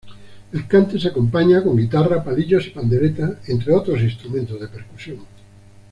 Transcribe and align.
El 0.51 0.65
cante 0.65 0.99
se 0.99 1.09
acompaña 1.09 1.63
con 1.63 1.77
guitarra, 1.77 2.23
palillos 2.23 2.65
y 2.65 2.71
pandereta, 2.71 3.39
entre 3.49 3.71
otros 3.71 4.01
instrumentos 4.01 4.59
de 4.59 4.67
percusión. 4.67 5.19